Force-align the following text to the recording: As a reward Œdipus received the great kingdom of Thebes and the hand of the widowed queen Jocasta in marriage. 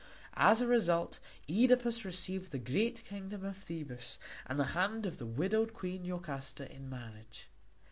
As 0.33 0.61
a 0.61 0.67
reward 0.67 1.19
Œdipus 1.47 2.03
received 2.05 2.49
the 2.51 2.57
great 2.57 3.03
kingdom 3.05 3.45
of 3.45 3.55
Thebes 3.55 4.17
and 4.47 4.59
the 4.59 4.63
hand 4.73 5.05
of 5.05 5.19
the 5.19 5.27
widowed 5.27 5.75
queen 5.75 6.05
Jocasta 6.05 6.67
in 6.73 6.89
marriage. 6.89 7.49